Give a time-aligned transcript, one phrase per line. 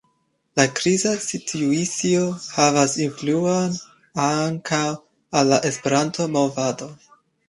[0.59, 2.23] La kriza situacio
[2.59, 3.75] havas influon
[4.29, 4.81] ankaŭ
[5.41, 6.89] al la Esperanto-movado.